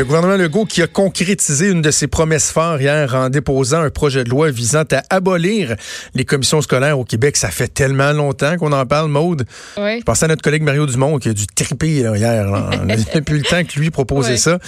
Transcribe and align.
Le 0.00 0.06
gouvernement 0.06 0.38
Legault 0.38 0.64
qui 0.64 0.80
a 0.80 0.86
concrétisé 0.86 1.68
une 1.68 1.82
de 1.82 1.90
ses 1.90 2.06
promesses 2.06 2.50
fortes 2.50 2.80
hier 2.80 3.14
en 3.14 3.28
déposant 3.28 3.82
un 3.82 3.90
projet 3.90 4.24
de 4.24 4.30
loi 4.30 4.50
visant 4.50 4.84
à 4.92 5.02
abolir 5.10 5.76
les 6.14 6.24
commissions 6.24 6.62
scolaires 6.62 6.98
au 6.98 7.04
Québec. 7.04 7.36
Ça 7.36 7.50
fait 7.50 7.68
tellement 7.68 8.12
longtemps 8.12 8.56
qu'on 8.56 8.72
en 8.72 8.86
parle, 8.86 9.10
Maude. 9.10 9.44
Oui. 9.76 9.98
Je 9.98 10.04
pensais 10.04 10.24
à 10.24 10.28
notre 10.28 10.40
collègue 10.40 10.62
Mario 10.62 10.86
Dumont 10.86 11.18
qui 11.18 11.28
a 11.28 11.34
dû 11.34 11.46
triper 11.46 11.88
hier. 11.88 12.46
On 12.82 12.86
n'a 12.86 12.96
plus 12.96 13.36
le 13.36 13.44
temps 13.44 13.62
que 13.62 13.78
lui 13.78 13.90
proposait 13.90 14.38
ça. 14.38 14.58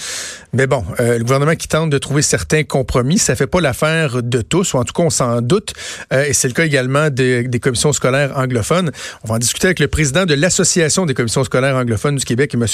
Mais 0.53 0.67
bon, 0.67 0.85
euh, 0.99 1.17
le 1.17 1.23
gouvernement 1.23 1.55
qui 1.55 1.67
tente 1.67 1.89
de 1.89 1.97
trouver 1.97 2.21
certains 2.21 2.63
compromis, 2.63 3.17
ça 3.17 3.35
fait 3.35 3.47
pas 3.47 3.59
l'affaire 3.59 4.21
de 4.21 4.41
tous, 4.41 4.75
ou 4.75 4.77
en 4.77 4.83
tout 4.83 4.93
cas 4.93 5.01
on 5.01 5.09
s'en 5.09 5.41
doute. 5.41 5.73
Euh, 6.13 6.25
et 6.25 6.33
c'est 6.33 6.47
le 6.47 6.53
cas 6.53 6.63
également 6.63 7.09
des, 7.09 7.47
des 7.47 7.59
commissions 7.59 7.91
scolaires 7.91 8.37
anglophones. 8.37 8.91
On 9.23 9.29
va 9.29 9.35
en 9.35 9.39
discuter 9.39 9.65
avec 9.65 9.79
le 9.79 9.87
président 9.87 10.27
de 10.27 10.35
l'Association 10.35 11.07
des 11.07 11.15
commissions 11.15 11.43
scolaires 11.43 11.75
anglophones 11.75 12.17
du 12.17 12.25
Québec, 12.25 12.53
M. 12.53 12.67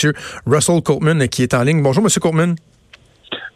Russell 0.45 0.81
Coleman, 0.81 1.29
qui 1.29 1.43
est 1.43 1.53
en 1.53 1.63
ligne. 1.63 1.81
Bonjour, 1.81 2.03
M. 2.03 2.09
Coleman. 2.49 2.78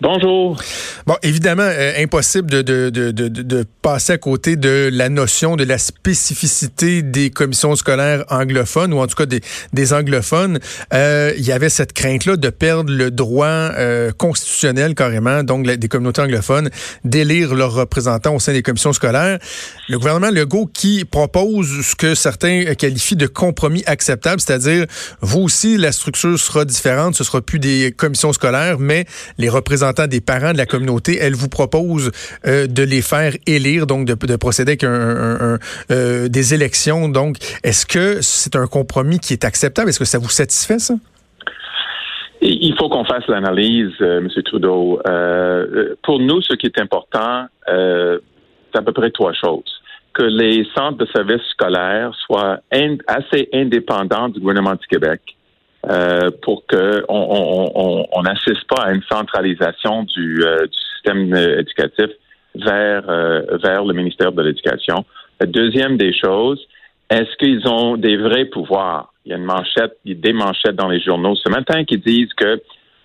Bonjour. 0.04 0.62
Bon, 1.08 1.16
évidemment, 1.24 1.64
euh, 1.64 1.94
impossible 1.98 2.50
de, 2.50 2.62
de, 2.62 2.90
de, 2.90 3.30
de, 3.30 3.66
passer 3.82 4.12
à 4.12 4.18
côté 4.18 4.58
de 4.58 4.90
la 4.92 5.08
notion 5.08 5.56
de 5.56 5.64
la 5.64 5.78
spécificité 5.78 7.02
des 7.02 7.30
commissions 7.30 7.74
scolaires 7.78 8.26
anglophones, 8.30 8.94
ou 8.94 9.00
en 9.00 9.08
tout 9.08 9.16
cas 9.16 9.26
des, 9.26 9.40
des 9.72 9.94
anglophones. 9.94 10.60
Euh, 10.94 11.32
il 11.38 11.46
y 11.46 11.54
avait 11.54 11.70
cette 11.70 11.94
crainte-là 11.94 12.36
de 12.36 12.50
perdre 12.50 12.92
le 12.92 13.12
droit 13.12 13.48
euh, 13.48 14.12
constitutionnel 14.12 14.94
carrément, 14.94 15.42
donc 15.44 15.66
des 15.66 15.88
communautés 15.88 16.22
anglophones, 16.22 16.70
d'élire 17.06 17.56
leurs 17.56 17.74
représentants 17.74 18.36
au 18.36 18.40
sein 18.40 18.52
des 18.52 18.62
commissions 18.62 18.92
scolaires. 18.92 19.40
Le 19.88 19.98
gouvernement 19.98 20.32
Legault 20.32 20.66
qui 20.66 21.06
propose 21.06 21.82
ce 21.82 21.96
que 21.96 22.14
certains 22.14 22.76
qualifient 22.76 23.16
de 23.16 23.28
compromis 23.28 23.84
acceptable, 23.86 24.42
c'est-à-dire, 24.42 24.86
vous 25.22 25.44
aussi, 25.44 25.78
la 25.78 25.94
structure 25.94 26.38
sera 26.38 26.66
différente, 26.66 27.16
ce 27.16 27.24
sera 27.24 27.40
plus 27.40 27.60
des 27.60 27.94
commissions 27.96 28.34
scolaires, 28.34 28.80
mais 28.80 29.06
les 29.38 29.48
représentants 29.48 29.93
des 30.08 30.22
parents 30.22 30.54
de 30.54 30.58
la 30.58 30.66
communauté, 30.66 31.18
elle 31.20 31.34
vous 31.34 31.50
propose 31.50 32.12
euh, 32.46 32.68
de 32.68 32.84
les 32.84 33.02
faire 33.02 33.34
élire, 33.48 33.88
donc 33.88 34.06
de, 34.06 34.36
procéder 34.36 34.72
avec 34.74 34.84
euh, 34.84 36.28
des 36.28 36.54
élections. 36.54 37.10
Donc, 37.10 37.38
est-ce 37.64 37.86
que 37.86 38.22
c'est 38.22 38.56
un 38.56 38.68
compromis 38.68 39.20
qui 39.20 39.34
est 39.34 39.46
acceptable? 39.46 39.90
Est-ce 39.90 40.00
que 40.00 40.06
ça 40.06 40.20
vous 40.20 40.30
satisfait, 40.30 40.80
ça? 40.80 40.96
Il 42.42 42.76
faut 42.78 42.90
qu'on 42.90 43.06
fasse 43.06 43.26
l'analyse, 43.28 43.94
euh, 44.02 44.20
M. 44.20 44.28
Trudeau. 44.44 45.00
pour 46.04 46.20
nous, 46.20 46.42
ce 46.42 46.54
qui 46.56 46.66
est 46.66 46.80
important, 46.80 47.46
c'est 47.68 48.78
à 48.78 48.82
peu 48.82 48.92
près 48.92 49.12
trois 49.12 49.34
choses. 49.34 49.82
Que 50.14 50.24
les 50.24 50.68
centres 50.76 50.98
de 50.98 51.08
services 51.08 51.46
scolaires 51.52 52.14
soient 52.26 52.60
assez 53.08 53.50
indépendants 53.54 54.30
du 54.30 54.40
gouvernement 54.40 54.74
du 54.74 54.86
Québec 54.88 55.22
euh, 55.90 56.32
pour 56.42 56.66
que 56.66 57.04
on 57.10 58.22
n'assiste 58.24 58.66
pas 58.70 58.84
à 58.84 58.94
une 58.94 59.04
centralisation 59.12 60.04
du, 60.04 60.42
euh, 60.42 60.66
du 60.66 60.78
système 60.96 61.34
euh, 61.34 61.60
éducatif 61.60 62.08
vers 62.56 63.02
vers 63.02 63.84
le 63.84 63.94
ministère 63.94 64.32
de 64.32 64.42
l'Éducation. 64.44 65.04
Deuxième 65.46 65.98
des 65.98 66.14
choses, 66.14 66.66
est-ce 67.10 67.36
qu'ils 67.38 67.68
ont 67.68 67.98
des 67.98 68.16
vrais 68.16 68.46
pouvoirs? 68.46 69.12
Il 69.26 69.32
y 69.32 69.34
a 69.34 69.38
une 69.38 69.44
manchette, 69.44 69.98
il 70.06 70.14
y 70.14 70.16
a 70.16 70.22
des 70.22 70.32
manchettes 70.32 70.76
dans 70.76 70.88
les 70.88 71.02
journaux 71.02 71.36
ce 71.36 71.50
matin 71.50 71.84
qui 71.84 71.98
disent 71.98 72.32
que 72.34 72.62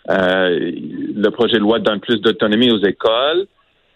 le 0.09 1.29
projet 1.31 1.55
de 1.55 1.63
loi 1.63 1.81
donne 1.81 1.99
plus 1.99 2.21
d'autonomie 2.21 2.71
aux 2.71 2.85
écoles, 2.85 3.47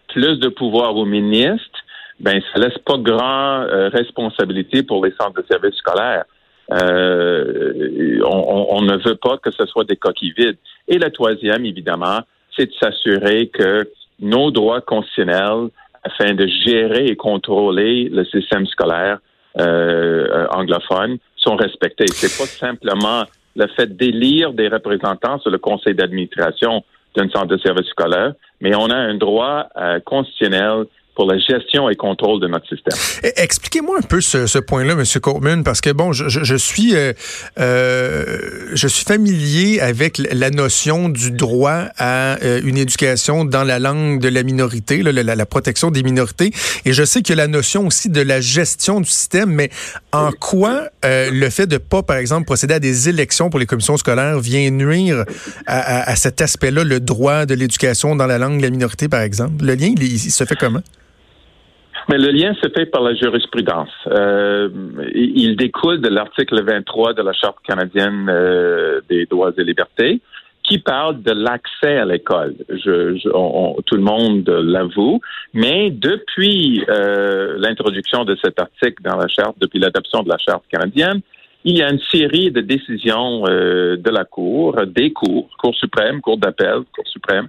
plus 0.09 0.39
de 0.39 0.49
pouvoir 0.49 0.97
aux 0.97 1.05
ministres. 1.05 1.79
Ben, 2.19 2.41
ça 2.53 2.59
laisse 2.59 2.79
pas 2.79 2.97
grand 2.97 3.67
responsabilité 3.93 4.83
pour 4.83 5.05
les 5.05 5.13
centres 5.21 5.41
de 5.41 5.47
services 5.49 5.77
scolaires. 5.77 6.25
Euh, 6.71 8.21
on, 8.25 8.83
ne 8.83 8.97
veut 8.97 9.17
pas 9.17 9.37
que 9.39 9.51
ce 9.51 9.67
soit 9.67 9.85
des 9.85 9.97
coquilles 9.97 10.35
vides. 10.37 10.59
Et 10.89 10.99
la 10.99 11.11
troisième, 11.11 11.65
évidemment, 11.65 12.21
c'est 12.57 12.67
de 12.67 12.73
s'assurer 12.81 13.49
que 13.49 13.89
nos 14.21 14.51
droits 14.51 14.81
constitutionnels, 14.81 15.69
afin 16.05 16.35
de 16.35 16.47
gérer 16.65 17.07
et 17.07 17.17
contrôler 17.17 18.09
le 18.09 18.25
système 18.25 18.67
scolaire 18.67 19.19
euh, 19.61 20.47
anglophone, 20.51 21.19
sont 21.37 21.57
respectés. 21.57 22.07
C'est 22.09 22.39
pas 22.39 22.47
simplement 22.47 23.25
le 23.55 23.67
fait 23.69 23.97
d'élire 23.97 24.53
des 24.53 24.69
représentants 24.69 25.39
sur 25.41 25.51
le 25.51 25.59
conseil 25.59 25.95
d'administration 25.95 26.85
d'un 27.17 27.29
centre 27.29 27.49
de 27.49 27.59
service 27.59 27.87
scolaire, 27.89 28.33
mais 28.61 28.75
on 28.75 28.87
a 28.87 28.97
un 28.97 29.15
droit 29.15 29.67
euh, 29.77 30.01
constitutionnel 30.01 30.87
pour 31.15 31.31
la 31.31 31.39
gestion 31.39 31.91
et 31.91 31.97
contrôle 31.97 32.41
de 32.41 32.47
notre 32.47 32.67
système. 32.69 32.99
Eh, 33.23 33.33
expliquez-moi 33.37 33.99
un 33.99 34.03
peu 34.03 34.21
ce, 34.21 34.59
point-là, 34.59 34.93
M. 34.93 35.05
Coleman, 35.21 35.63
parce 35.63 35.81
que 35.81 35.91
bon, 35.91 36.13
je, 36.13 36.57
suis 36.57 36.95
euh, 36.95 37.13
euh, 37.59 38.71
je 38.73 38.89
suis 38.89 39.05
familier 39.05 39.81
avec 39.81 40.19
la 40.19 40.51
notion 40.51 41.11
du 41.11 41.31
droit 41.31 41.85
à 41.99 42.43
euh, 42.43 42.61
une 42.65 42.79
éducation 42.79 43.45
dans 43.45 43.65
la 43.65 43.79
langue 43.79 44.21
de 44.21 44.29
la 44.29 44.43
minorité, 44.43 45.03
la, 45.03 45.47
protection 45.47 45.91
des 45.91 46.03
minorités, 46.03 46.51
et 46.85 46.93
je 46.93 47.05
sais 47.05 47.21
a 47.31 47.35
la 47.35 47.47
notion 47.47 47.87
aussi 47.87 48.09
de 48.09 48.21
la 48.21 48.41
gestion 48.41 49.01
du 49.01 49.09
système, 49.09 49.51
mais 49.51 49.71
en 50.13 50.31
quoi 50.33 50.89
le 51.05 51.51
fait 51.51 51.67
de 51.67 51.79
pas, 51.79 52.03
par 52.03 52.17
exemple, 52.17 52.47
procéder 52.47 52.75
à 52.75 52.79
des 52.79 53.09
élections 53.09 53.51
pour 53.51 53.61
les 53.61 53.67
commissions 53.67 53.97
scolaires 53.97 54.39
vient 54.41 54.71
nuire 54.71 55.25
à, 55.67 56.17
cet 56.17 56.41
aspect-là, 56.41 56.85
le 56.85 57.01
droit 57.01 57.47
de 57.47 57.55
l'éducation 57.55 58.17
dans 58.17 58.27
la 58.27 58.39
langue 58.39 58.59
de 58.59 58.63
la 58.63 58.71
minorité, 58.71 59.09
par 59.09 59.21
exemple? 59.21 59.65
Le 59.65 59.75
lien, 59.75 59.93
il 59.99 60.19
se 60.19 60.45
fait 60.45 60.57
comment? 60.57 60.83
Mais 62.09 62.19
le 62.19 62.31
lien 62.31 62.55
se 62.55 62.69
fait 62.69 62.87
par 62.87 63.03
la 63.03 63.15
jurisprudence. 63.15 63.91
Euh, 64.09 64.69
il 65.15 65.57
découle 65.57 66.01
de 66.01 66.09
l'article 66.09 66.63
23 66.63 67.15
de 67.15 67.23
la 67.23 67.33
Charte 67.33 67.59
canadienne 67.67 68.27
euh, 68.29 69.01
des 69.09 69.27
droits 69.27 69.53
et 69.57 69.65
libertés 69.65 70.21
qui 70.63 70.79
parle 70.79 71.23
de 71.23 71.33
l'accès 71.33 71.99
à 71.99 72.05
l'école. 72.05 72.55
Je, 72.69 73.17
je 73.17 73.83
tout 73.83 73.97
le 73.97 74.03
monde 74.03 74.49
l'avoue, 74.49 75.21
mais 75.53 75.91
depuis 75.91 76.85
euh, 76.89 77.57
l'introduction 77.59 78.25
de 78.25 78.37
cet 78.43 78.61
article 78.61 79.03
dans 79.03 79.17
la 79.17 79.29
charte, 79.29 79.57
depuis 79.61 79.81
l'adoption 79.81 80.23
de 80.23 80.29
la 80.29 80.39
charte 80.39 80.65
canadienne, 80.71 81.21
il 81.65 81.79
y 81.79 81.83
a 81.83 81.91
une 81.91 82.01
série 82.11 82.51
de 82.51 82.61
décisions 82.61 83.45
euh, 83.49 83.97
de 83.97 84.11
la 84.11 84.25
Cour, 84.25 84.77
des 84.87 85.13
cours, 85.13 85.49
Cour 85.59 85.75
suprême, 85.75 86.21
Cour 86.21 86.39
d'appel, 86.39 86.83
Cour 86.95 87.07
suprême, 87.07 87.49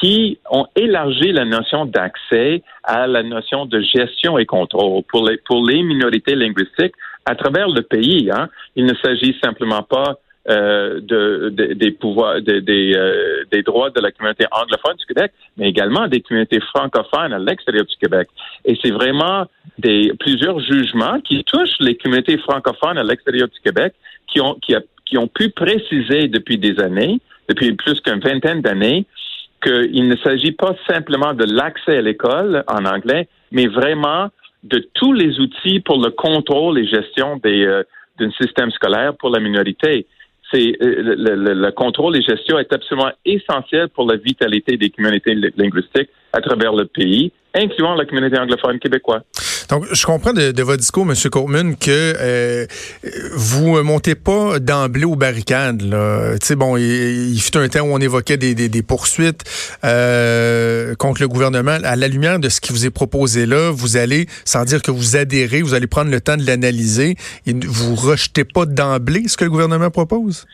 qui 0.00 0.38
ont 0.50 0.66
élargi 0.76 1.32
la 1.32 1.44
notion 1.44 1.86
d'accès 1.86 2.62
à 2.84 3.06
la 3.06 3.22
notion 3.22 3.66
de 3.66 3.80
gestion 3.80 4.38
et 4.38 4.46
contrôle 4.46 5.02
pour 5.04 5.28
les, 5.28 5.38
pour 5.38 5.66
les 5.66 5.82
minorités 5.82 6.34
linguistiques 6.34 6.94
à 7.24 7.34
travers 7.34 7.68
le 7.68 7.82
pays. 7.82 8.30
Hein. 8.30 8.48
Il 8.76 8.84
ne 8.84 8.94
s'agit 8.94 9.36
simplement 9.42 9.82
pas 9.82 10.18
euh, 10.48 11.00
de, 11.00 11.74
des 11.74 11.90
pouvoirs, 11.90 12.40
des, 12.40 12.62
euh, 12.94 13.42
des 13.50 13.62
droits 13.62 13.90
de 13.90 14.00
la 14.00 14.12
communauté 14.12 14.44
anglophone 14.52 14.96
du 14.96 15.06
Québec, 15.06 15.32
mais 15.56 15.68
également 15.68 16.06
des 16.06 16.20
communautés 16.20 16.60
francophones 16.60 17.32
à 17.32 17.38
l'extérieur 17.38 17.84
du 17.84 17.96
Québec. 17.96 18.28
Et 18.64 18.78
c'est 18.80 18.92
vraiment 18.92 19.46
des 19.78 20.12
plusieurs 20.20 20.60
jugements 20.60 21.20
qui 21.20 21.42
touchent 21.42 21.80
les 21.80 21.96
communautés 21.96 22.38
francophones 22.38 22.96
à 22.96 23.02
l'extérieur 23.02 23.48
du 23.48 23.58
Québec 23.58 23.94
qui 24.28 24.40
ont 24.40 24.54
qui, 24.62 24.76
a, 24.76 24.82
qui 25.04 25.18
ont 25.18 25.26
pu 25.26 25.48
préciser 25.50 26.28
depuis 26.28 26.58
des 26.58 26.78
années, 26.78 27.18
depuis 27.48 27.72
plus 27.72 28.00
qu'une 28.00 28.20
vingtaine 28.20 28.60
d'années, 28.60 29.04
qu'il 29.66 30.08
ne 30.08 30.16
s'agit 30.16 30.52
pas 30.52 30.74
simplement 30.88 31.34
de 31.34 31.44
l'accès 31.44 31.98
à 31.98 32.02
l'école 32.02 32.62
en 32.68 32.84
anglais, 32.84 33.28
mais 33.50 33.66
vraiment 33.66 34.28
de 34.62 34.86
tous 34.94 35.12
les 35.12 35.38
outils 35.40 35.80
pour 35.80 36.00
le 36.02 36.10
contrôle 36.10 36.78
et 36.78 36.86
gestion 36.86 37.36
des, 37.42 37.64
euh, 37.64 37.82
d'un 38.18 38.30
système 38.40 38.70
scolaire 38.70 39.14
pour 39.16 39.30
la 39.30 39.40
minorité. 39.40 40.06
C'est 40.52 40.76
euh, 40.82 41.14
le, 41.16 41.54
le, 41.54 41.70
contrôle 41.72 42.16
et 42.16 42.22
gestion 42.22 42.58
est 42.58 42.72
absolument 42.72 43.10
essentiel 43.24 43.88
pour 43.88 44.06
la 44.08 44.16
vitalité 44.16 44.76
des 44.76 44.90
communautés 44.90 45.34
linguistiques 45.34 46.10
à 46.32 46.40
travers 46.40 46.72
le 46.72 46.84
pays, 46.84 47.32
incluant 47.54 47.94
la 47.94 48.04
communauté 48.04 48.38
anglophone 48.38 48.78
québécoise. 48.78 49.22
Donc, 49.68 49.84
je 49.90 50.06
comprends 50.06 50.32
de, 50.32 50.52
de 50.52 50.62
votre 50.62 50.80
discours, 50.80 51.06
M. 51.08 51.14
Coleman, 51.30 51.76
que 51.76 52.14
euh, 52.20 52.66
vous 53.34 53.82
montez 53.82 54.14
pas 54.14 54.58
d'emblée 54.58 55.04
aux 55.04 55.16
barricades. 55.16 55.82
Sais, 56.42 56.56
bon, 56.56 56.76
il, 56.76 57.32
il, 57.32 57.40
fut 57.40 57.56
un 57.56 57.68
temps 57.68 57.80
où 57.80 57.92
on 57.92 57.98
évoquait 57.98 58.36
des, 58.36 58.54
des, 58.54 58.68
des 58.68 58.82
poursuites 58.82 59.42
euh, 59.84 60.94
contre 60.96 61.20
le 61.20 61.28
gouvernement. 61.28 61.78
À 61.82 61.96
la 61.96 62.08
lumière 62.08 62.38
de 62.38 62.48
ce 62.48 62.60
qui 62.60 62.72
vous 62.72 62.86
est 62.86 62.90
proposé 62.90 63.46
là, 63.46 63.70
vous 63.70 63.96
allez, 63.96 64.26
sans 64.44 64.64
dire 64.64 64.82
que 64.82 64.90
vous 64.90 65.16
adhérez, 65.16 65.62
vous 65.62 65.74
allez 65.74 65.86
prendre 65.86 66.10
le 66.10 66.20
temps 66.20 66.36
de 66.36 66.46
l'analyser 66.46 67.16
et 67.46 67.54
vous 67.66 67.94
rejetez 67.94 68.44
pas 68.44 68.66
d'emblée 68.66 69.24
ce 69.28 69.36
que 69.36 69.44
le 69.44 69.50
gouvernement 69.50 69.90
propose? 69.90 70.46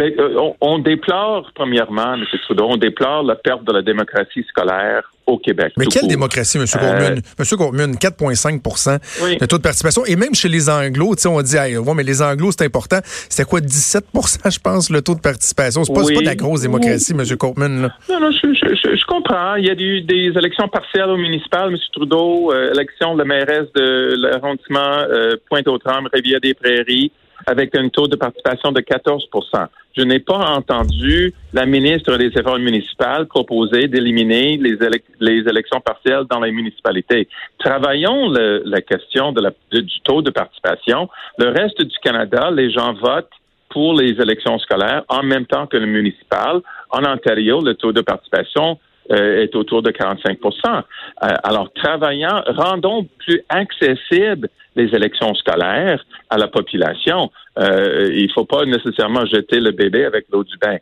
Euh, 0.00 0.50
on, 0.60 0.78
déplore, 0.78 1.50
premièrement, 1.54 2.14
M. 2.14 2.24
Trudeau, 2.44 2.66
on 2.70 2.76
déplore 2.76 3.22
la 3.22 3.36
perte 3.36 3.64
de 3.64 3.72
la 3.72 3.82
démocratie 3.82 4.44
scolaire 4.48 5.10
au 5.26 5.38
Québec. 5.38 5.74
Mais 5.76 5.86
quelle 5.86 6.08
démocratie, 6.08 6.56
M. 6.56 6.64
M. 6.64 7.44
Coleman, 7.58 7.94
4,5% 7.94 9.38
de 9.38 9.46
taux 9.46 9.58
de 9.58 9.62
participation. 9.62 10.04
Et 10.06 10.16
même 10.16 10.34
chez 10.34 10.48
les 10.48 10.70
Anglos, 10.70 11.14
on 11.26 11.42
dit, 11.42 11.56
hey, 11.56 11.76
ouais, 11.76 11.94
mais 11.94 12.02
les 12.02 12.22
Anglos, 12.22 12.52
c'est 12.52 12.64
important. 12.64 13.00
C'était 13.04 13.48
quoi, 13.48 13.60
17% 13.60 14.02
je 14.50 14.58
pense, 14.58 14.90
le 14.90 15.02
taux 15.02 15.14
de 15.14 15.20
participation? 15.20 15.84
C'est 15.84 15.92
pas, 15.92 16.00
pas 16.02 16.20
de 16.20 16.24
la 16.24 16.34
grosse 16.34 16.62
démocratie, 16.62 17.12
M. 17.12 17.24
Coleman. 17.36 17.92
Non, 18.08 18.20
non, 18.20 18.30
je, 18.30 18.48
je, 18.54 18.96
je, 18.96 19.06
comprends. 19.06 19.56
Il 19.56 19.66
y 19.66 19.70
a 19.70 19.74
eu 19.74 20.00
des 20.00 20.32
élections 20.36 20.68
partielles 20.68 21.10
au 21.10 21.18
municipal, 21.18 21.70
M. 21.70 21.78
Trudeau, 21.92 22.50
euh, 22.52 22.72
élection 22.72 23.14
de 23.14 23.18
la 23.18 23.24
mairesse 23.24 23.68
de 23.74 24.14
l'arrondissement 24.16 25.04
euh, 25.10 25.36
Pointe-aux-Trembles, 25.50 26.08
Rivière-des-Prairies. 26.12 27.12
Avec 27.46 27.76
un 27.76 27.88
taux 27.88 28.08
de 28.08 28.16
participation 28.16 28.72
de 28.72 28.80
14% 28.80 29.66
Je 29.96 30.02
n'ai 30.02 30.20
pas 30.20 30.38
entendu 30.56 31.32
la 31.52 31.66
ministre 31.66 32.16
des 32.16 32.28
Affaires 32.36 32.58
municipales 32.58 33.26
proposer 33.26 33.88
d'éliminer 33.88 34.56
les, 34.56 34.76
les, 35.20 35.48
élections 35.48 35.80
partielles 35.80 36.24
dans 36.30 36.40
les 36.40 36.52
municipalités. 36.52 37.28
Travaillons 37.58 38.30
la 38.30 38.80
question 38.80 39.32
du 39.32 40.00
taux 40.04 40.22
de 40.22 40.30
participation. 40.30 41.08
Le 41.38 41.48
reste 41.48 41.82
du 41.82 41.96
Canada, 42.02 42.50
les 42.50 42.70
gens 42.70 42.94
votent 42.94 43.30
pour 43.68 43.94
les 43.94 44.20
élections 44.20 44.58
scolaires 44.58 45.02
en 45.08 45.22
même 45.22 45.46
temps 45.46 45.66
que 45.66 45.76
le 45.76 45.86
municipal. 45.86 46.60
En 46.90 47.04
Ontario, 47.04 47.60
le 47.60 47.74
taux 47.74 47.92
de 47.92 48.02
participation 48.02 48.78
euh, 49.10 49.42
est 49.42 49.54
autour 49.56 49.82
de 49.82 49.90
45% 49.90 50.38
euh, 50.64 51.28
Alors, 51.42 51.72
travaillant, 51.72 52.42
rendons 52.46 53.06
plus 53.18 53.40
accessibles 53.48 54.48
les 54.76 54.94
élections 54.94 55.34
scolaires 55.34 56.04
à 56.30 56.38
la 56.38 56.48
population. 56.48 57.30
Euh, 57.58 58.10
il 58.12 58.26
ne 58.26 58.32
faut 58.32 58.44
pas 58.44 58.64
nécessairement 58.64 59.26
jeter 59.26 59.60
le 59.60 59.72
bébé 59.72 60.04
avec 60.04 60.26
l'eau 60.32 60.44
du 60.44 60.56
bain. 60.56 60.78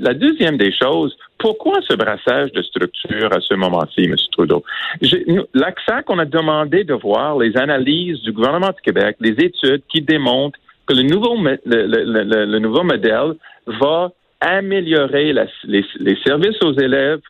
la 0.00 0.14
deuxième 0.14 0.56
des 0.56 0.72
choses, 0.72 1.16
pourquoi 1.38 1.74
ce 1.88 1.94
brassage 1.94 2.50
de 2.52 2.62
structure 2.62 3.32
à 3.32 3.40
ce 3.40 3.54
moment-ci, 3.54 4.04
M. 4.04 4.16
Trudeau? 4.32 4.64
L'ACSAC, 5.54 6.10
on 6.10 6.18
a 6.18 6.24
demandé 6.24 6.82
de 6.82 6.94
voir 6.94 7.38
les 7.38 7.56
analyses 7.56 8.20
du 8.22 8.32
gouvernement 8.32 8.70
du 8.70 8.80
Québec, 8.82 9.16
les 9.20 9.36
études 9.44 9.82
qui 9.88 10.00
démontrent 10.00 10.58
que 10.86 10.94
le 10.94 11.02
nouveau, 11.02 11.36
le, 11.64 12.58
nouveau 12.58 12.82
modèle 12.82 13.34
va 13.66 14.10
améliorer 14.40 15.32
les, 15.64 16.16
services 16.24 16.62
aux 16.62 16.72
élèves, 16.72 17.20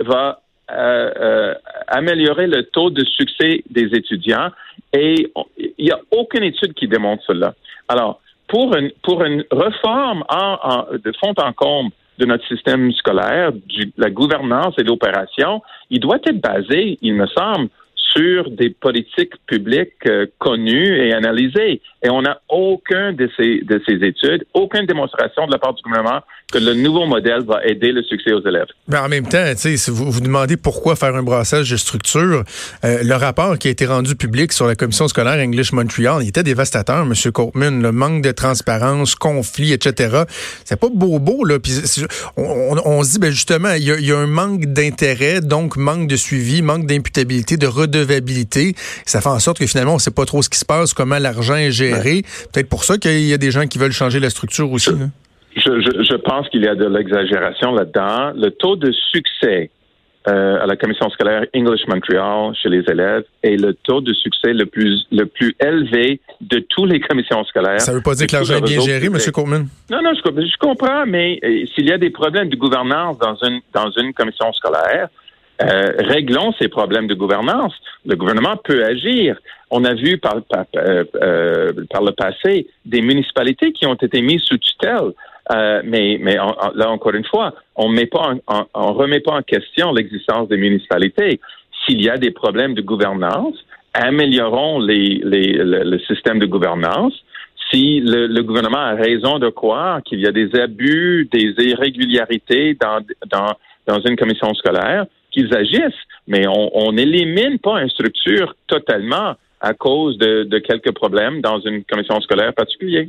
va 0.00 0.40
euh, 0.70 1.10
euh, 1.20 1.54
améliorer 1.86 2.46
le 2.48 2.64
taux 2.64 2.90
de 2.90 3.04
succès 3.04 3.62
des 3.70 3.86
étudiants 3.96 4.50
et 4.92 5.32
il 5.56 5.84
n'y 5.84 5.92
a 5.92 6.00
aucune 6.10 6.42
étude 6.42 6.74
qui 6.74 6.88
démontre 6.88 7.22
cela. 7.24 7.54
Alors, 7.88 8.20
pour 8.48 8.74
une, 8.76 8.90
pour 9.02 9.22
une 9.24 9.44
réforme 9.50 10.24
en, 10.28 10.86
de 10.92 11.12
fond 11.20 11.34
en 11.38 11.52
comble 11.52 11.90
de 12.18 12.26
notre 12.26 12.46
système 12.46 12.90
scolaire, 12.92 13.52
du, 13.52 13.92
la 13.96 14.10
gouvernance 14.10 14.74
et 14.78 14.82
l'opération, 14.82 15.62
il 15.90 16.00
doit 16.00 16.18
être 16.24 16.40
basé, 16.40 16.98
il 17.02 17.14
me 17.14 17.26
semble, 17.26 17.68
sur 18.16 18.50
des 18.50 18.70
politiques 18.70 19.34
publiques 19.46 20.06
euh, 20.06 20.26
connues 20.38 20.96
et 21.06 21.12
analysées. 21.12 21.82
Et 22.02 22.10
on 22.10 22.22
n'a 22.22 22.40
aucun 22.48 23.12
de 23.12 23.28
ces, 23.36 23.60
de 23.60 23.80
ces 23.86 24.04
études, 24.04 24.46
aucune 24.54 24.86
démonstration 24.86 25.46
de 25.46 25.52
la 25.52 25.58
part 25.58 25.74
du 25.74 25.82
gouvernement 25.82 26.22
que 26.52 26.58
le 26.58 26.74
nouveau 26.74 27.06
modèle 27.06 27.42
va 27.44 27.64
aider 27.64 27.90
le 27.90 28.04
succès 28.04 28.32
aux 28.32 28.46
élèves. 28.46 28.68
Mais 28.86 28.98
en 28.98 29.08
même 29.08 29.26
temps, 29.26 29.44
si 29.56 29.76
vous 29.88 30.10
vous 30.10 30.20
demandez 30.20 30.56
pourquoi 30.56 30.94
faire 30.94 31.16
un 31.16 31.24
brassage 31.24 31.70
de 31.70 31.76
structure, 31.76 32.44
euh, 32.84 33.02
le 33.02 33.14
rapport 33.14 33.58
qui 33.58 33.66
a 33.66 33.70
été 33.72 33.84
rendu 33.84 34.14
public 34.14 34.52
sur 34.52 34.66
la 34.66 34.76
commission 34.76 35.08
scolaire 35.08 35.44
English 35.44 35.72
Montreal, 35.72 36.22
il 36.22 36.28
était 36.28 36.44
dévastateur, 36.44 37.02
M. 37.02 37.12
Copeman. 37.32 37.82
Le 37.82 37.90
manque 37.90 38.22
de 38.22 38.30
transparence, 38.30 39.16
conflit, 39.16 39.72
etc. 39.72 40.22
C'est 40.64 40.78
pas 40.78 40.88
beau 40.88 41.18
beau, 41.18 41.44
là. 41.44 41.58
Puis 41.58 41.80
on, 42.36 42.76
on, 42.84 43.02
se 43.02 43.12
dit, 43.12 43.18
ben 43.18 43.32
justement, 43.32 43.72
il 43.72 43.82
y, 43.82 44.12
a, 44.12 44.16
un 44.16 44.26
manque 44.26 44.66
d'intérêt, 44.66 45.40
donc 45.40 45.76
manque 45.76 46.06
de 46.06 46.16
suivi, 46.16 46.62
manque 46.62 46.86
d'imputabilité, 46.86 47.56
de 47.56 47.66
redevabilité. 47.66 48.76
Ça 49.04 49.20
fait 49.20 49.28
en 49.28 49.40
sorte 49.40 49.58
que 49.58 49.66
finalement, 49.66 49.94
on 49.94 49.98
sait 49.98 50.12
pas 50.12 50.26
trop 50.26 50.42
ce 50.42 50.48
qui 50.48 50.60
se 50.60 50.64
passe, 50.64 50.94
comment 50.94 51.18
l'argent 51.18 51.56
est 51.56 51.72
géré. 51.72 52.24
Peut-être 52.52 52.68
pour 52.68 52.84
ça 52.84 52.98
qu'il 52.98 53.26
y 53.26 53.32
a 53.32 53.38
des 53.38 53.50
gens 53.50 53.66
qui 53.66 53.78
veulent 53.78 53.92
changer 53.92 54.20
la 54.20 54.30
structure 54.30 54.70
aussi. 54.70 54.90
Là. 54.90 55.08
Je, 55.56 56.16
pense 56.16 56.48
qu'il 56.50 56.62
y 56.62 56.68
a 56.68 56.74
de 56.74 56.84
l'exagération 56.86 57.72
là-dedans. 57.72 58.32
Le 58.36 58.50
taux 58.50 58.76
de 58.76 58.92
succès 58.92 59.70
euh, 60.28 60.62
à 60.62 60.66
la 60.66 60.76
commission 60.76 61.08
scolaire 61.10 61.46
English 61.54 61.86
Montreal 61.88 62.52
chez 62.60 62.68
les 62.68 62.84
élèves 62.90 63.24
est 63.42 63.56
le 63.56 63.72
taux 63.72 64.00
de 64.00 64.12
succès 64.12 64.52
le 64.52 64.66
plus 64.66 65.06
le 65.12 65.24
plus 65.24 65.54
élevé 65.60 66.20
de 66.40 66.58
toutes 66.68 66.90
les 66.90 67.00
commissions 67.00 67.42
scolaires. 67.44 67.80
Ça 67.80 67.92
ne 67.92 67.96
veut 67.96 68.02
pas 68.02 68.14
dire 68.14 68.26
que 68.26 68.32
l'argent 68.32 68.56
est 68.56 68.60
bien 68.60 68.80
géré, 68.80 69.06
M. 69.06 69.16
Coleman? 69.32 69.66
Non, 69.90 70.02
non, 70.02 70.12
je, 70.14 70.58
comprends, 70.58 71.06
mais 71.06 71.38
euh, 71.42 71.64
s'il 71.74 71.88
y 71.88 71.92
a 71.92 71.98
des 71.98 72.10
problèmes 72.10 72.48
de 72.48 72.56
gouvernance 72.56 73.16
dans 73.18 73.36
une 73.36 73.60
dans 73.72 73.90
une 73.92 74.12
commission 74.12 74.52
scolaire, 74.52 75.08
euh, 75.62 75.92
réglons 76.00 76.52
ces 76.58 76.68
problèmes 76.68 77.06
de 77.06 77.14
gouvernance. 77.14 77.72
Le 78.04 78.14
gouvernement 78.16 78.56
peut 78.62 78.84
agir. 78.84 79.38
On 79.70 79.84
a 79.84 79.94
vu 79.94 80.18
par, 80.18 80.42
par, 80.42 80.66
par 80.72 82.02
le 82.02 82.12
passé 82.12 82.66
des 82.84 83.00
municipalités 83.00 83.72
qui 83.72 83.86
ont 83.86 83.94
été 83.94 84.20
mises 84.20 84.42
sous 84.42 84.58
tutelle. 84.58 85.12
Euh, 85.52 85.80
mais 85.84 86.18
mais 86.20 86.36
là 86.74 86.90
encore 86.90 87.14
une 87.14 87.24
fois, 87.24 87.54
on 87.76 87.88
met 87.88 88.06
pas 88.06 88.34
on 88.74 88.92
remet 88.92 89.20
pas 89.20 89.32
en 89.32 89.42
question 89.42 89.92
l'existence 89.92 90.48
des 90.48 90.56
municipalités. 90.56 91.40
S'il 91.84 92.02
y 92.02 92.08
a 92.08 92.16
des 92.16 92.32
problèmes 92.32 92.74
de 92.74 92.82
gouvernance, 92.82 93.54
améliorons 93.94 94.80
les, 94.80 95.20
les, 95.24 95.52
le, 95.52 95.98
système 96.00 96.38
de 96.38 96.46
gouvernance. 96.46 97.14
Si 97.70 98.00
le, 98.00 98.26
le, 98.26 98.42
gouvernement 98.42 98.78
a 98.78 98.94
raison 98.94 99.38
de 99.38 99.48
croire 99.48 100.02
qu'il 100.02 100.20
y 100.20 100.26
a 100.26 100.32
des 100.32 100.54
abus, 100.58 101.28
des 101.32 101.54
irrégularités 101.58 102.74
dans, 102.74 103.00
dans, 103.26 103.54
dans 103.86 104.00
une 104.00 104.16
commission 104.16 104.52
scolaire, 104.54 105.06
qu'ils 105.32 105.54
agissent, 105.54 106.04
mais 106.26 106.46
on 106.48 106.92
n'élimine 106.92 107.58
pas 107.58 107.82
une 107.82 107.90
structure 107.90 108.54
totalement 108.66 109.34
à 109.60 109.72
cause 109.72 110.18
de, 110.18 110.44
de, 110.44 110.58
quelques 110.58 110.92
problèmes 110.92 111.40
dans 111.40 111.58
une 111.60 111.82
commission 111.84 112.20
scolaire 112.20 112.52
particulière. 112.54 113.06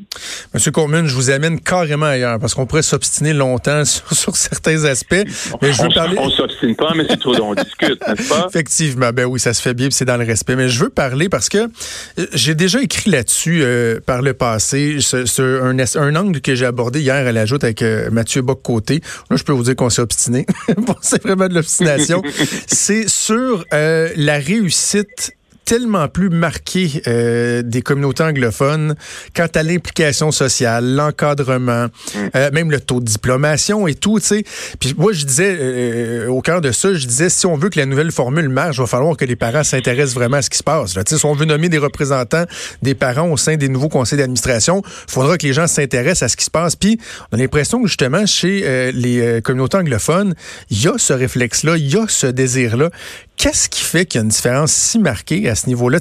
Monsieur 0.54 0.72
Coleman, 0.72 1.06
je 1.06 1.14
vous 1.14 1.30
amène 1.30 1.60
carrément 1.60 2.06
ailleurs 2.06 2.40
parce 2.40 2.54
qu'on 2.54 2.66
pourrait 2.66 2.84
s'obstiner 2.84 3.34
longtemps 3.34 3.84
sur, 3.86 4.14
sur, 4.14 4.36
certains 4.36 4.86
aspects. 4.86 5.26
Mais 5.62 5.74
je 5.74 5.82
veux 5.82 5.90
on, 5.90 5.94
parler. 5.94 6.18
On 6.18 6.30
s'obstine 6.30 6.76
pas, 6.76 6.94
mais 6.96 7.06
c'est 7.10 7.20
trop 7.20 7.36
on 7.42 7.54
discute, 7.54 8.00
n'est-ce 8.08 8.30
pas? 8.30 8.48
Effectivement, 8.50 9.12
ben 9.12 9.26
oui, 9.26 9.40
ça 9.40 9.54
se 9.54 9.62
fait 9.62 9.74
bien, 9.74 9.90
c'est 9.92 10.06
dans 10.06 10.16
le 10.16 10.26
respect. 10.26 10.56
Mais 10.56 10.70
je 10.70 10.84
veux 10.84 10.90
parler 10.90 11.28
parce 11.28 11.50
que 11.50 11.58
euh, 11.58 12.26
j'ai 12.34 12.56
déjà 12.56 12.82
écrit 12.82 13.12
là-dessus 13.12 13.62
euh, 13.62 14.00
par 14.06 14.22
le 14.22 14.34
passé, 14.34 15.00
c'est 15.02 15.40
un, 15.40 15.78
un, 15.78 16.16
angle 16.16 16.40
que 16.40 16.56
j'ai 16.56 16.66
abordé 16.66 17.02
hier 17.02 17.28
à 17.28 17.32
l'ajoute 17.34 17.66
avec 17.66 17.82
euh, 17.82 18.10
Mathieu 18.10 18.42
Bock-Côté. 18.42 19.02
Là, 19.30 19.36
je 19.36 19.44
peux 19.44 19.54
vous 19.54 19.64
dire 19.64 19.76
qu'on 19.76 19.90
s'est 19.90 20.02
obstiné. 20.02 20.46
bon, 20.78 20.96
c'est 21.02 21.22
vraiment 21.22 21.50
de 21.50 21.54
l'obstination. 21.54 22.22
c'est 22.68 23.10
sur 23.10 23.66
la 23.72 24.40
réussite 24.40 25.37
tellement 25.68 26.08
plus 26.08 26.30
marqué 26.30 27.02
euh, 27.08 27.62
des 27.62 27.82
communautés 27.82 28.24
anglophones 28.24 28.96
quant 29.36 29.50
à 29.54 29.64
l'implication 29.64 30.32
sociale, 30.32 30.96
l'encadrement, 30.96 31.88
mm. 31.88 32.20
euh, 32.38 32.52
même 32.54 32.72
le 32.72 32.80
taux 32.80 33.02
de 33.02 33.06
diplomation 33.06 33.86
et 33.86 33.94
tout, 33.94 34.18
tu 34.22 34.28
sais. 34.28 34.44
Puis 34.80 34.96
moi, 34.98 35.12
je 35.12 35.26
disais, 35.26 35.58
euh, 35.60 36.30
au 36.30 36.42
cœur 36.42 36.62
de 36.62 36.72
ça, 36.72 36.94
je 36.94 37.06
disais, 37.06 37.28
si 37.28 37.46
on 37.46 37.58
veut 37.58 37.68
que 37.68 37.78
la 37.78 37.86
nouvelle 37.86 38.14
formule 38.14 38.48
marche, 38.48 38.78
il 38.78 38.80
va 38.80 38.88
falloir 38.88 39.18
que 39.18 39.26
les 39.26 39.36
parents 39.36 39.66
s'intéressent 39.66 40.16
vraiment 40.16 40.38
à 40.38 40.42
ce 40.42 40.50
qui 40.50 40.58
se 40.58 40.64
passe. 40.64 40.96
Là. 40.96 41.04
Si 41.06 41.26
on 41.26 41.34
veut 41.34 41.46
nommer 41.46 41.68
des 41.68 41.80
représentants 41.80 42.46
des 42.82 42.96
parents 42.96 43.30
au 43.30 43.36
sein 43.36 43.58
des 43.58 43.68
nouveaux 43.68 43.90
conseils 43.90 44.18
d'administration, 44.18 44.82
il 44.86 45.12
faudra 45.12 45.38
que 45.38 45.46
les 45.46 45.52
gens 45.52 45.68
s'intéressent 45.68 46.24
à 46.24 46.30
ce 46.30 46.38
qui 46.38 46.46
se 46.46 46.52
passe. 46.52 46.78
Puis 46.78 46.98
on 47.34 47.36
a 47.36 47.40
l'impression 47.42 47.82
que 47.82 47.88
justement, 47.90 48.26
chez 48.26 48.92
les 48.94 49.42
communautés 49.44 49.78
anglophones, 49.78 50.34
il 50.70 50.82
y 50.82 50.88
a 50.88 50.94
ce 50.98 51.12
réflexe-là, 51.12 51.76
il 51.76 51.92
y 51.92 51.98
a 51.98 52.06
ce 52.08 52.28
désir-là. 52.28 52.90
Qu'est-ce 53.36 53.70
qui 53.70 53.84
fait 53.84 54.06
qu'il 54.06 54.18
y 54.18 54.22
a 54.22 54.24
une 54.24 54.30
différence 54.30 54.72
si 54.72 54.98
marquée 54.98 55.48
à 55.48 55.56
niveau-là? 55.66 55.98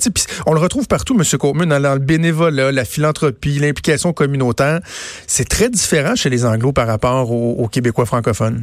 On 0.47 0.53
le 0.53 0.61
retrouve 0.61 0.87
partout, 0.87 1.17
M. 1.19 1.23
Coleman, 1.39 1.69
dans 1.69 1.95
le 1.95 2.01
bénévolat, 2.01 2.73
la 2.73 2.85
philanthropie, 2.85 3.59
l'implication 3.59 4.13
communautaire. 4.13 4.81
C'est 5.27 5.49
très 5.49 5.71
différent 5.71 6.15
chez 6.15 6.29
les 6.29 6.45
Anglos 6.45 6.73
par 6.73 6.87
rapport 6.87 7.33
aux, 7.33 7.69
Québécois 7.69 8.07
francophones. 8.07 8.61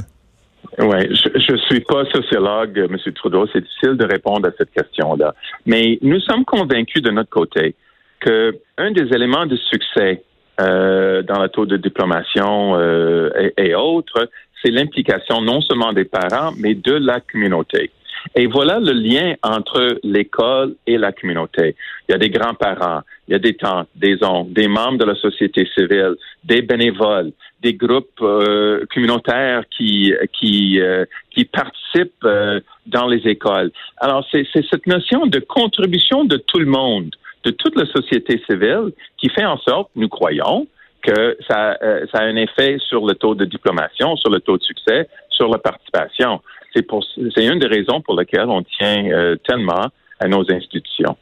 Oui, 0.80 0.98
je 1.12 1.54
ne 1.54 1.58
suis 1.58 1.82
pas 1.82 2.06
sociologue, 2.06 2.78
M. 2.78 2.98
Trudeau. 3.14 3.48
C'est 3.52 3.62
difficile 3.62 3.98
de 3.98 4.06
répondre 4.06 4.48
à 4.48 4.52
cette 4.58 4.72
question-là. 4.72 5.34
Mais 5.66 5.98
nous 6.02 6.20
sommes 6.20 6.46
convaincus 6.46 7.02
de 7.02 7.12
notre 7.12 7.30
côté 7.30 7.76
que 8.20 8.56
un 8.78 8.92
des 8.92 9.14
éléments 9.14 9.46
de 9.46 9.56
succès 9.56 10.24
euh, 10.62 11.24
dans 11.24 11.40
la 11.40 11.50
taux 11.50 11.66
de 11.66 11.78
diplomation 11.78 12.76
euh, 12.76 13.30
et 13.58 13.74
autres, 13.76 14.30
c'est 14.64 14.72
l'implication 14.72 15.42
non 15.42 15.62
seulement 15.62 15.94
des 15.94 16.06
parents, 16.06 16.52
mais 16.58 16.76
de 16.76 16.94
la 16.94 17.20
communauté. 17.20 17.92
Et 18.36 18.48
voilà 18.48 18.80
le 18.80 18.94
lien 18.94 19.36
entre 19.44 20.00
l'école 20.04 20.76
et 20.88 20.98
la 20.98 21.12
communauté. 21.12 21.76
Il 22.08 22.14
y 22.14 22.16
a 22.16 22.18
des 22.18 22.30
grands-parents, 22.30 23.02
il 23.28 23.34
y 23.34 23.36
a 23.36 23.40
des 23.40 23.54
tantes, 23.54 23.88
des 23.96 24.24
oncles, 24.24 24.54
des 24.54 24.68
membres 24.68 24.98
de 24.98 25.06
la 25.06 25.16
société 25.16 25.68
civile, 25.78 26.16
des 26.44 26.64
bénévoles, 26.64 27.32
des 27.62 27.76
groupes 27.76 28.22
euh, 28.22 28.86
communautaires 28.92 29.64
qui 29.70 30.14
qui 30.34 30.80
euh, 30.82 31.06
qui 31.30 31.46
participent 31.46 32.26
euh, 32.26 32.60
dans 32.88 33.08
les 33.08 33.22
écoles. 33.28 33.72
Alors 33.98 34.26
c'est 34.32 34.48
cette 34.52 34.88
notion 34.88 35.28
de 35.28 35.40
contribution 35.40 36.26
de 36.26 36.38
tout 36.38 36.60
le 36.60 36.66
monde, 36.66 37.16
de 37.44 37.52
toute 37.52 37.76
la 37.76 37.86
société 37.86 38.42
civile, 38.50 38.94
qui 39.18 39.30
fait 39.30 39.46
en 39.46 39.58
sorte, 39.58 39.92
nous 39.96 40.10
croyons, 40.10 40.68
que 41.04 41.38
ça, 41.50 41.78
ça 42.14 42.20
a 42.20 42.24
un 42.24 42.38
effet 42.38 42.78
sur 42.80 43.06
le 43.06 43.14
taux 43.14 43.36
de 43.36 43.44
diplomation, 43.44 44.16
sur 44.16 44.30
le 44.30 44.40
taux 44.40 44.58
de 44.58 44.64
succès, 44.64 45.10
sur 45.30 45.50
la 45.50 45.58
participation 45.58 46.42
c'est 46.74 47.46
une 47.46 47.60
des 47.60 47.68
raisons 47.68 48.02
pour 48.02 48.20
lesquelles 48.20 48.50
on 48.50 48.64
tient 48.64 49.06
euh, 49.06 49.36
tellement 49.48 49.88
à 50.20 50.28
nos 50.28 50.50
institutions. 50.52 51.16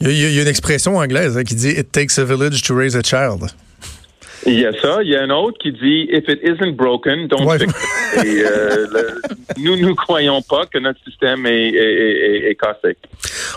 Il 0.00 0.12
y, 0.12 0.38
a, 0.38 0.42
une 0.42 0.48
expression 0.48 0.96
anglaise 0.96 1.36
hein, 1.36 1.44
qui 1.44 1.54
dit 1.54 1.70
It 1.70 1.90
takes 1.90 2.18
a 2.18 2.24
village 2.24 2.62
to 2.62 2.74
raise 2.74 2.96
a 2.96 3.02
child. 3.02 3.50
Il 4.46 4.60
y 4.60 4.66
a 4.66 4.72
ça. 4.80 5.02
Il 5.02 5.08
y 5.08 5.16
a 5.16 5.22
un 5.22 5.30
autre 5.30 5.58
qui 5.58 5.72
dit 5.72 6.08
If 6.10 6.28
it 6.28 6.40
isn't 6.42 6.76
broken, 6.76 7.26
don't 7.26 7.48
fix 7.58 7.64
it. 7.64 8.24
Et, 8.24 8.44
euh, 8.44 8.86
nous, 9.58 9.76
nous 9.76 9.94
croyons 9.94 10.40
pas 10.42 10.66
que 10.66 10.78
notre 10.78 11.02
système 11.04 11.44
est, 11.46 11.70
est, 11.70 12.50
est, 12.50 12.54
cassé. 12.54 12.96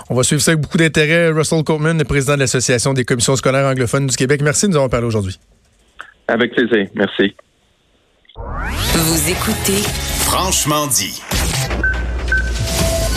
On 0.10 0.16
va 0.16 0.24
suivre 0.24 0.42
ça 0.42 0.52
avec 0.52 0.62
beaucoup 0.62 0.78
d'intérêt. 0.78 1.30
Russell 1.30 1.64
Coleman, 1.64 1.98
le 1.98 2.06
président 2.06 2.36
de 2.36 2.40
l'Association 2.40 2.94
des 2.94 3.06
commissions 3.06 3.36
scolaires 3.36 3.66
anglophones 3.66 4.08
du 4.08 4.16
Québec. 4.16 4.42
Merci 4.44 4.66
de 4.66 4.72
nous 4.72 4.78
avoir 4.78 4.90
parlé 4.90 5.06
aujourd'hui. 5.06 5.38
Avec 6.28 6.54
plaisir. 6.54 6.88
Merci. 6.96 7.36
Vous 8.36 9.30
écoutez 9.30 10.11
Franchement 10.26 10.88
dit. 10.88 11.22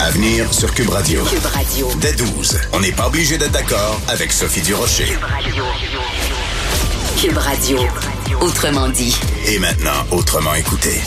Avenir 0.01 0.53
sur 0.53 0.75
Cube 0.75 0.91
Radio. 0.91 1.23
Cube 1.25 1.47
Radio. 1.47 1.91
Dès 2.01 2.13
12. 2.13 2.59
On 2.73 2.81
n'est 2.81 2.93
pas 2.93 3.07
obligé 3.07 3.39
d'être 3.39 3.53
d'accord 3.53 4.01
avec 4.09 4.33
Sophie 4.33 4.63
Durocher. 4.63 5.07
Cube 5.07 5.23
Radio. 5.23 5.65
Cube 7.21 7.39
Radio. 7.39 7.79
Autrement 8.41 8.89
dit. 8.89 9.17
Et 9.47 9.59
maintenant, 9.59 10.05
autrement 10.11 10.55
écouté. 10.55 11.01